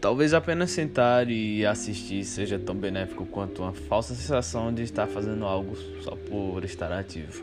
Talvez 0.00 0.32
apenas 0.32 0.70
sentar 0.70 1.28
e 1.28 1.66
assistir 1.66 2.24
seja 2.24 2.56
tão 2.56 2.74
benéfico 2.74 3.26
quanto 3.26 3.62
uma 3.62 3.72
falsa 3.72 4.14
sensação 4.14 4.72
de 4.72 4.82
estar 4.84 5.08
fazendo 5.08 5.44
algo 5.44 5.76
só 6.02 6.12
por 6.14 6.64
estar 6.64 6.92
ativo. 6.92 7.42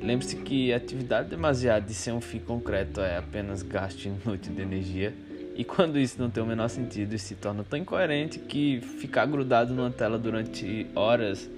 Lembre-se 0.00 0.36
que 0.36 0.72
atividade 0.72 1.28
demasiada 1.28 1.84
de 1.84 1.94
sem 1.94 2.12
um 2.12 2.20
fim 2.20 2.38
concreto 2.38 3.00
é 3.00 3.16
apenas 3.16 3.62
gasto 3.62 4.04
inútil 4.04 4.54
de 4.54 4.62
energia, 4.62 5.12
e 5.56 5.64
quando 5.64 5.98
isso 5.98 6.22
não 6.22 6.30
tem 6.30 6.40
o 6.40 6.46
menor 6.46 6.68
sentido 6.68 7.14
e 7.14 7.18
se 7.18 7.34
torna 7.34 7.64
tão 7.64 7.76
incoerente 7.76 8.38
que 8.38 8.80
ficar 8.80 9.26
grudado 9.26 9.74
numa 9.74 9.90
tela 9.90 10.16
durante 10.16 10.86
horas 10.94 11.50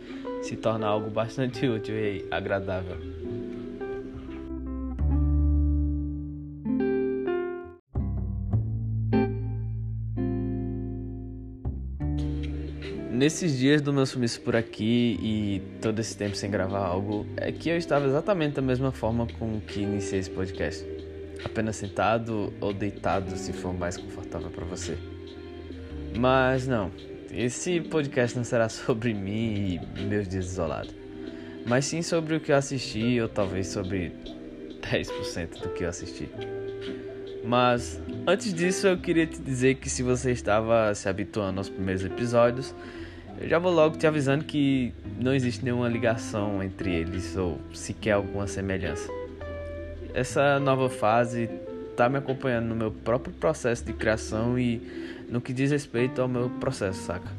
se 0.43 0.57
torna 0.57 0.87
algo 0.87 1.11
bastante 1.11 1.67
útil 1.69 1.95
e 1.95 2.25
agradável. 2.31 3.20
Nesses 13.21 13.59
dias 13.59 13.83
do 13.83 13.93
meu 13.93 14.07
sumiço 14.07 14.41
por 14.41 14.57
aqui 14.57 15.19
e 15.21 15.63
todo 15.83 15.99
esse 15.99 16.17
tempo 16.17 16.35
sem 16.35 16.51
gravar 16.51 16.87
algo, 16.87 17.27
é 17.37 17.53
que 17.53 17.69
eu 17.69 17.77
estava 17.77 18.07
exatamente 18.07 18.55
da 18.55 18.63
mesma 18.63 18.93
forma 18.93 19.27
com 19.39 19.61
que 19.61 19.83
iniciei 19.83 20.21
esse 20.21 20.31
podcast. 20.31 20.87
Apenas 21.45 21.77
sentado 21.77 22.51
ou 22.63 22.73
deitado, 22.73 23.37
se 23.37 23.53
for 23.53 23.75
mais 23.75 23.99
confortável 23.99 24.49
para 24.49 24.65
você. 24.65 24.97
Mas 26.17 26.67
não, 26.67 26.91
esse 27.31 27.83
podcast 27.83 28.39
não 28.39 28.43
será 28.43 28.71
sobre 28.73 29.13
mim 29.13 29.79
e 29.99 30.01
meus 30.01 30.27
dias 30.27 30.47
isolados, 30.47 30.95
mas 31.67 31.85
sim 31.85 32.01
sobre 32.01 32.37
o 32.37 32.41
que 32.41 32.53
eu 32.53 32.57
assisti 32.57 33.21
ou 33.21 33.29
talvez 33.29 33.67
sobre 33.67 34.15
10% 34.81 35.61
do 35.61 35.69
que 35.75 35.85
eu 35.85 35.91
assisti. 35.91 36.27
Mas 37.45 38.01
antes 38.27 38.55
disso, 38.55 38.87
eu 38.87 38.97
queria 38.97 39.27
te 39.27 39.43
dizer 39.43 39.75
que 39.75 39.91
se 39.91 40.03
você 40.03 40.33
estava 40.33 40.95
se 40.95 41.07
habituando 41.07 41.61
aos 41.61 41.69
primeiros 41.69 42.03
episódios, 42.03 42.75
eu 43.39 43.49
já 43.49 43.59
vou 43.59 43.73
logo 43.73 43.97
te 43.97 44.07
avisando 44.07 44.45
que 44.45 44.93
não 45.19 45.35
existe 45.35 45.65
nenhuma 45.65 45.89
ligação 45.89 46.63
entre 46.63 46.95
eles 46.95 47.37
ou 47.37 47.61
sequer 47.73 48.13
alguma 48.13 48.47
semelhança. 48.47 49.11
Essa 50.15 50.59
nova 50.59 50.89
fase 50.89 51.49
está 51.91 52.09
me 52.09 52.19
acompanhando 52.19 52.67
no 52.67 52.75
meu 52.75 52.91
próprio 52.91 53.33
processo 53.35 53.85
de 53.85 53.93
criação 53.93 54.59
e 54.59 54.81
no 55.29 55.41
que 55.41 55.53
diz 55.53 55.71
respeito 55.71 56.21
ao 56.21 56.29
meu 56.29 56.49
processo, 56.49 57.03
saca? 57.03 57.31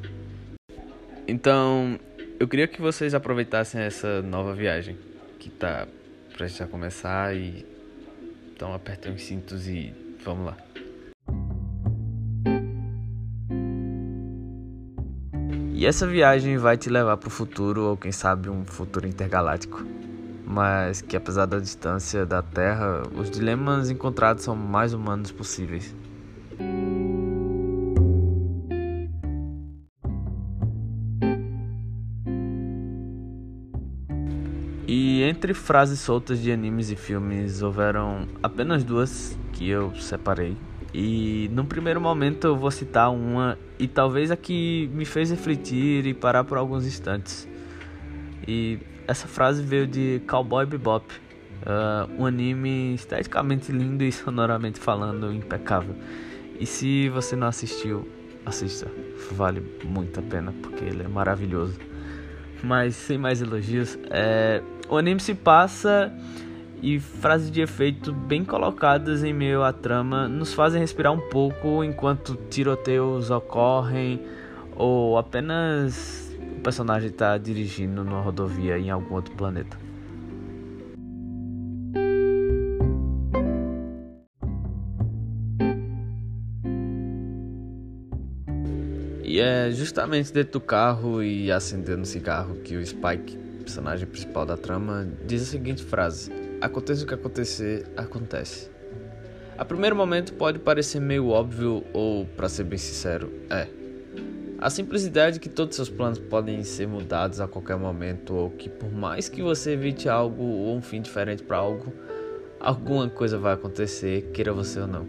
Então, 1.28 2.00
eu 2.40 2.48
queria 2.48 2.68
que 2.68 2.82
vocês 2.82 3.14
aproveitassem 3.14 3.82
essa 3.82 4.22
nova 4.22 4.54
viagem 4.54 4.98
que 5.40 5.50
está 5.50 5.88
prestes 6.36 6.62
a 6.62 6.68
começar 6.68 7.36
e 7.36 7.66
então 8.56 8.74
apertem 8.74 9.14
os 9.14 9.22
cintos 9.24 9.68
e 9.68 9.94
vamos 10.24 10.46
lá. 10.46 10.58
E 15.82 15.86
essa 15.88 16.06
viagem 16.06 16.58
vai 16.58 16.78
te 16.78 16.92
levar 16.92 17.18
para 17.18 17.28
o 17.28 17.32
futuro, 17.32 17.82
ou 17.86 17.98
quem 17.98 18.12
sabe 18.12 18.48
um 18.48 18.64
futuro 18.64 19.08
intergaláctico. 19.08 19.84
Mas 20.46 21.02
que 21.02 21.18
apesar 21.18 21.48
da 21.48 21.58
distância 21.58 22.24
da 22.24 22.40
Terra, 22.44 23.02
os 23.16 23.32
dilemas 23.32 23.90
encontrados 23.90 24.44
são 24.44 24.56
mais 24.56 24.94
humanos 24.94 25.32
possíveis. 25.32 25.96
E 34.88 35.24
entre 35.24 35.56
frases 35.56 36.00
soltas 36.00 36.40
de 36.40 36.52
animes 36.52 36.92
e 36.92 36.96
filmes, 36.96 37.64
houveram 37.64 38.28
apenas 38.44 38.84
duas 38.84 39.36
que 39.52 39.68
eu 39.68 39.92
separei 39.96 40.56
e 40.94 41.50
num 41.54 41.66
primeiro 41.66 42.02
momento 42.02 42.48
eu 42.48 42.56
vou 42.56 42.70
citar 42.70 43.12
uma 43.12 43.58
e 43.80 43.88
talvez 43.88 44.30
a 44.30 44.36
que 44.36 44.90
me 44.94 45.06
fez 45.06 45.32
refletir 45.32 46.06
e 46.06 46.14
parar 46.14 46.44
por 46.44 46.58
alguns 46.58 46.86
instantes. 46.86 47.48
E 48.48 48.80
essa 49.08 49.28
frase 49.28 49.64
veio 49.64 49.88
de 49.88 50.22
Cowboy 50.28 50.66
Bebop, 50.66 51.06
uh, 51.62 52.22
um 52.22 52.26
anime 52.26 52.94
esteticamente 52.96 53.72
lindo 53.72 54.04
e 54.04 54.12
sonoramente 54.12 54.80
falando 54.80 55.32
impecável. 55.32 55.96
E 56.60 56.66
se 56.66 57.10
você 57.10 57.36
não 57.36 57.48
assistiu, 57.48 58.08
assista, 58.46 58.88
vale 59.32 59.64
muito 59.84 60.20
a 60.20 60.24
pena 60.24 60.54
porque 60.62 60.84
ele 60.84 61.04
é 61.04 61.08
maravilhoso. 61.08 61.80
Mas 62.64 62.96
sem 62.96 63.18
mais 63.18 63.42
elogios, 63.42 63.98
é, 64.12 64.62
o 64.88 64.98
anime 64.98 65.20
se 65.20 65.34
passa 65.34 66.14
e 66.82 67.00
frases 67.00 67.52
de 67.52 67.62
efeito 67.62 68.12
bem 68.12 68.44
colocadas 68.44 69.24
em 69.24 69.32
meio 69.32 69.64
à 69.64 69.72
trama 69.72 70.28
nos 70.28 70.54
fazem 70.54 70.82
respirar 70.82 71.14
um 71.14 71.30
pouco 71.30 71.84
enquanto 71.84 72.36
tiroteios 72.50 73.30
ocorrem 73.30 74.20
ou 74.76 75.18
apenas 75.18 76.36
o 76.58 76.62
personagem 76.62 77.10
está 77.10 77.38
dirigindo 77.38 78.04
numa 78.04 78.22
rodovia 78.22 78.80
em 78.80 78.90
algum 78.90 79.14
outro 79.14 79.34
planeta. 79.36 79.78
E 89.24 89.40
é 89.40 89.72
justamente 89.72 90.34
dentro 90.34 90.54
do 90.54 90.60
carro 90.60 91.24
e 91.24 91.52
acendendo 91.52 92.02
o 92.02 92.06
cigarro 92.06 92.56
que 92.56 92.76
o 92.76 92.86
Spike, 92.86 93.38
personagem 93.64 94.06
principal 94.06 94.46
da 94.46 94.58
trama, 94.58 95.08
diz 95.26 95.44
a 95.44 95.46
seguinte 95.46 95.82
frase: 95.86 96.41
Aconteça 96.62 97.04
o 97.04 97.08
que 97.08 97.14
acontecer, 97.16 97.88
acontece. 97.98 98.70
A 99.58 99.66
primeiro 99.66 99.96
momento 99.96 100.34
pode 100.34 100.60
parecer 100.60 101.00
meio 101.00 101.30
óbvio 101.30 101.84
ou, 101.92 102.26
para 102.26 102.48
ser 102.48 102.66
bem 102.66 102.78
sincero, 102.78 103.32
é. 103.50 103.68
A 104.60 104.70
simplicidade 104.70 105.40
que 105.40 105.50
todos 105.50 105.76
seus 105.76 105.90
planos 105.90 106.20
podem 106.20 106.64
ser 106.64 106.88
mudados 106.88 107.42
a 107.42 107.48
qualquer 107.48 107.78
momento 107.78 108.36
ou 108.36 108.52
que 108.52 108.70
por 108.70 108.92
mais 108.92 109.28
que 109.28 109.42
você 109.42 109.72
evite 109.72 110.08
algo 110.08 110.44
ou 110.44 110.76
um 110.78 110.84
fim 110.84 111.02
diferente 111.02 111.42
para 111.42 111.58
algo, 111.58 111.92
alguma 112.60 113.10
coisa 113.10 113.40
vai 113.40 113.56
acontecer, 113.56 114.30
queira 114.32 114.54
você 114.54 114.82
ou 114.82 114.88
não. 114.88 115.08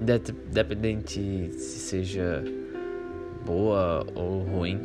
Independente 0.00 1.50
se 1.54 1.80
seja 1.80 2.44
boa 3.44 4.06
ou 4.14 4.44
ruim. 4.44 4.80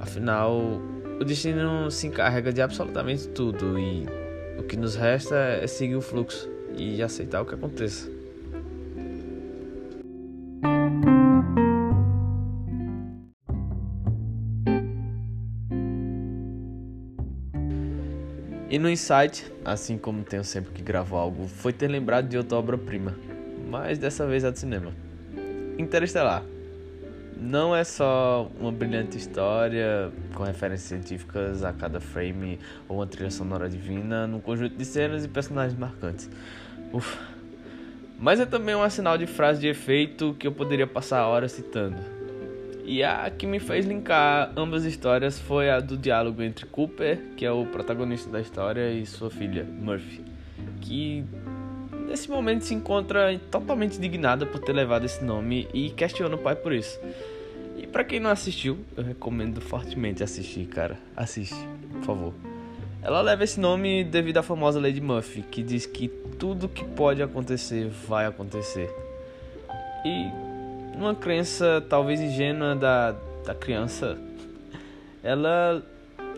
Afinal, 0.00 0.80
o 1.20 1.24
destino 1.24 1.90
se 1.90 2.06
encarrega 2.06 2.50
de 2.50 2.62
absolutamente 2.62 3.28
tudo 3.28 3.78
e 3.78 4.29
o 4.60 4.62
que 4.62 4.76
nos 4.76 4.94
resta 4.94 5.34
é 5.36 5.66
seguir 5.66 5.96
o 5.96 6.02
fluxo 6.02 6.48
e 6.76 7.02
aceitar 7.02 7.40
o 7.40 7.46
que 7.46 7.54
aconteça. 7.54 8.10
E 18.68 18.78
no 18.78 18.88
insight, 18.88 19.50
assim 19.64 19.98
como 19.98 20.22
tenho 20.22 20.44
sempre 20.44 20.72
que 20.72 20.80
gravo 20.80 21.16
algo, 21.16 21.48
foi 21.48 21.72
ter 21.72 21.88
lembrado 21.88 22.28
de 22.28 22.36
outra 22.36 22.56
obra-prima, 22.56 23.16
mas 23.68 23.98
dessa 23.98 24.26
vez 24.26 24.44
é 24.44 24.50
do 24.50 24.58
cinema. 24.58 24.92
Interestelar. 25.76 26.44
Não 27.40 27.74
é 27.74 27.82
só 27.84 28.50
uma 28.60 28.70
brilhante 28.70 29.16
história 29.16 30.12
com 30.34 30.42
referências 30.42 30.88
científicas 30.88 31.64
a 31.64 31.72
cada 31.72 31.98
frame 31.98 32.58
ou 32.86 32.98
uma 32.98 33.06
trilha 33.06 33.30
sonora 33.30 33.66
divina 33.66 34.26
num 34.26 34.40
conjunto 34.40 34.76
de 34.76 34.84
cenas 34.84 35.24
e 35.24 35.28
personagens 35.28 35.78
marcantes. 35.78 36.28
Ufa. 36.92 37.18
Mas 38.18 38.40
é 38.40 38.44
também 38.44 38.74
um 38.74 38.90
sinal 38.90 39.16
de 39.16 39.26
frase 39.26 39.58
de 39.58 39.68
efeito 39.68 40.36
que 40.38 40.46
eu 40.46 40.52
poderia 40.52 40.86
passar 40.86 41.26
horas 41.26 41.52
citando. 41.52 41.96
E 42.84 43.02
a 43.02 43.30
que 43.30 43.46
me 43.46 43.58
fez 43.58 43.86
linkar 43.86 44.52
ambas 44.54 44.84
histórias 44.84 45.38
foi 45.38 45.70
a 45.70 45.80
do 45.80 45.96
diálogo 45.96 46.42
entre 46.42 46.66
Cooper, 46.66 47.18
que 47.38 47.46
é 47.46 47.50
o 47.50 47.64
protagonista 47.64 48.28
da 48.28 48.40
história, 48.40 48.92
e 48.92 49.06
sua 49.06 49.30
filha, 49.30 49.64
Murphy, 49.64 50.22
que 50.82 51.24
nesse 52.10 52.28
momento 52.28 52.64
se 52.64 52.74
encontra 52.74 53.38
totalmente 53.50 53.96
indignada 53.96 54.44
por 54.44 54.60
ter 54.60 54.72
levado 54.72 55.04
esse 55.04 55.24
nome 55.24 55.68
e 55.72 55.90
questiona 55.90 56.34
o 56.34 56.38
pai 56.38 56.56
por 56.56 56.72
isso. 56.72 56.98
E 57.78 57.86
para 57.86 58.02
quem 58.02 58.18
não 58.18 58.30
assistiu, 58.30 58.78
eu 58.96 59.04
recomendo 59.04 59.60
fortemente 59.60 60.22
assistir, 60.22 60.66
cara. 60.66 60.98
Assiste, 61.16 61.56
por 61.92 62.02
favor. 62.02 62.34
Ela 63.00 63.22
leva 63.22 63.44
esse 63.44 63.60
nome 63.60 64.02
devido 64.02 64.38
à 64.38 64.42
famosa 64.42 64.80
Lady 64.80 65.00
Murphy, 65.00 65.42
que 65.42 65.62
diz 65.62 65.86
que 65.86 66.08
tudo 66.36 66.68
que 66.68 66.84
pode 66.84 67.22
acontecer 67.22 67.88
vai 68.08 68.26
acontecer. 68.26 68.90
E 70.04 70.98
numa 70.98 71.14
crença 71.14 71.82
talvez 71.88 72.20
ingênua 72.20 72.74
da, 72.74 73.12
da 73.46 73.54
criança, 73.54 74.18
ela 75.22 75.80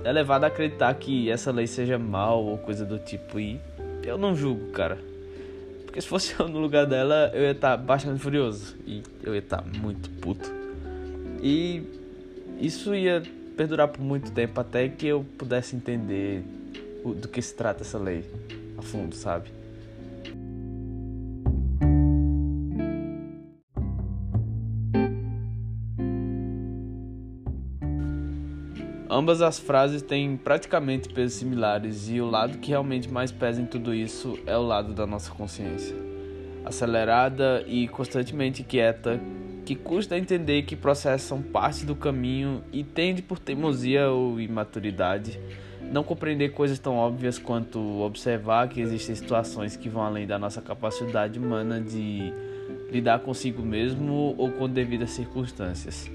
é 0.04 0.12
levada 0.12 0.46
a 0.46 0.48
acreditar 0.48 0.94
que 0.94 1.30
essa 1.30 1.50
lei 1.50 1.66
seja 1.66 1.98
mal 1.98 2.44
ou 2.44 2.58
coisa 2.58 2.84
do 2.84 2.98
tipo. 2.98 3.40
E 3.40 3.58
eu 4.04 4.18
não 4.18 4.36
julgo, 4.36 4.70
cara. 4.70 5.11
Porque 5.92 6.00
se 6.00 6.08
fosse 6.08 6.34
eu 6.40 6.48
no 6.48 6.58
lugar 6.58 6.86
dela, 6.86 7.30
eu 7.34 7.42
ia 7.42 7.50
estar 7.50 7.76
tá 7.76 7.76
bastante 7.76 8.18
furioso. 8.18 8.74
E 8.86 9.02
eu 9.22 9.34
ia 9.34 9.40
estar 9.40 9.58
tá 9.58 9.78
muito 9.78 10.08
puto. 10.08 10.50
E 11.42 11.82
isso 12.58 12.94
ia 12.94 13.22
perdurar 13.54 13.88
por 13.88 14.00
muito 14.00 14.32
tempo 14.32 14.58
até 14.58 14.88
que 14.88 15.06
eu 15.06 15.22
pudesse 15.36 15.76
entender 15.76 16.42
do 17.04 17.28
que 17.28 17.42
se 17.42 17.54
trata 17.54 17.82
essa 17.82 17.98
lei 17.98 18.24
a 18.78 18.80
fundo, 18.80 19.14
sabe? 19.14 19.50
Ambas 29.14 29.42
as 29.42 29.58
frases 29.58 30.00
têm 30.00 30.38
praticamente 30.38 31.06
pesos 31.06 31.34
similares 31.34 32.08
e 32.08 32.18
o 32.18 32.30
lado 32.30 32.56
que 32.56 32.70
realmente 32.70 33.12
mais 33.12 33.30
pesa 33.30 33.60
em 33.60 33.66
tudo 33.66 33.94
isso 33.94 34.38
é 34.46 34.56
o 34.56 34.62
lado 34.62 34.94
da 34.94 35.06
nossa 35.06 35.30
consciência. 35.30 35.94
Acelerada 36.64 37.62
e 37.66 37.86
constantemente 37.88 38.62
quieta, 38.62 39.20
que 39.66 39.74
custa 39.74 40.16
entender 40.16 40.62
que 40.62 40.74
processos 40.74 41.28
são 41.28 41.42
parte 41.42 41.84
do 41.84 41.94
caminho 41.94 42.64
e 42.72 42.82
tende 42.82 43.20
por 43.20 43.38
teimosia 43.38 44.08
ou 44.08 44.40
imaturidade 44.40 45.38
não 45.82 46.02
compreender 46.02 46.52
coisas 46.52 46.78
tão 46.78 46.96
óbvias 46.96 47.38
quanto 47.38 47.78
observar 48.00 48.66
que 48.70 48.80
existem 48.80 49.14
situações 49.14 49.76
que 49.76 49.90
vão 49.90 50.02
além 50.02 50.26
da 50.26 50.38
nossa 50.38 50.62
capacidade 50.62 51.38
humana 51.38 51.78
de 51.78 52.32
lidar 52.90 53.18
consigo 53.18 53.62
mesmo 53.62 54.34
ou 54.38 54.50
com 54.52 54.66
devidas 54.66 55.10
circunstâncias. 55.10 56.10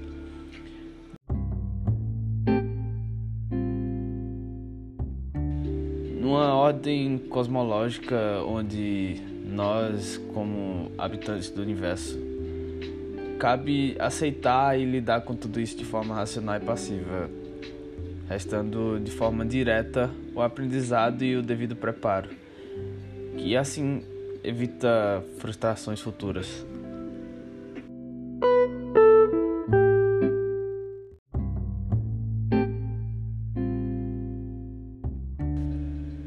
Ordem 6.68 7.16
cosmológica 7.16 8.42
onde 8.46 9.16
nós, 9.46 10.18
como 10.34 10.92
habitantes 10.98 11.48
do 11.48 11.62
universo, 11.62 12.18
cabe 13.38 13.96
aceitar 13.98 14.78
e 14.78 14.84
lidar 14.84 15.22
com 15.22 15.34
tudo 15.34 15.58
isso 15.60 15.76
de 15.78 15.84
forma 15.84 16.14
racional 16.14 16.56
e 16.56 16.60
passiva, 16.60 17.30
restando 18.28 19.00
de 19.00 19.10
forma 19.10 19.46
direta 19.46 20.10
o 20.34 20.42
aprendizado 20.42 21.24
e 21.24 21.36
o 21.36 21.42
devido 21.42 21.74
preparo, 21.74 22.28
que 23.38 23.56
assim 23.56 24.02
evita 24.44 25.24
frustrações 25.38 26.00
futuras. 26.00 26.66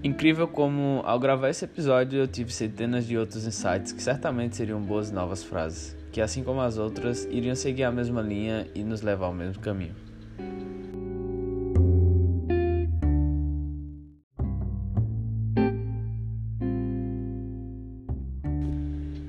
Incrível 0.03 0.47
como, 0.47 1.03
ao 1.05 1.19
gravar 1.19 1.49
esse 1.49 1.63
episódio, 1.63 2.21
eu 2.21 2.27
tive 2.27 2.51
centenas 2.51 3.05
de 3.05 3.15
outros 3.15 3.45
insights 3.45 3.91
que 3.91 4.01
certamente 4.01 4.55
seriam 4.55 4.81
boas 4.81 5.11
novas 5.11 5.43
frases, 5.43 5.95
que, 6.11 6.19
assim 6.19 6.43
como 6.43 6.59
as 6.59 6.79
outras, 6.79 7.25
iriam 7.25 7.53
seguir 7.53 7.83
a 7.83 7.91
mesma 7.91 8.19
linha 8.19 8.65
e 8.73 8.83
nos 8.83 9.03
levar 9.03 9.27
ao 9.27 9.33
mesmo 9.33 9.61
caminho. 9.61 9.93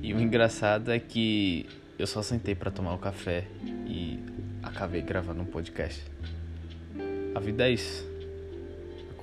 E 0.01 0.11
o 0.11 0.19
engraçado 0.19 0.91
é 0.91 0.97
que 0.97 1.67
eu 1.99 2.07
só 2.07 2.23
sentei 2.23 2.55
para 2.55 2.71
tomar 2.71 2.95
o 2.95 2.97
café 2.97 3.45
e 3.85 4.19
acabei 4.63 5.03
gravando 5.03 5.43
um 5.43 5.45
podcast. 5.45 6.03
A 7.35 7.39
vida 7.39 7.67
é 7.67 7.73
isso. 7.73 8.12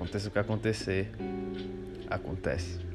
Aconteça 0.00 0.28
o 0.28 0.30
que 0.30 0.38
acontecer, 0.38 1.10
acontece. 2.08 2.89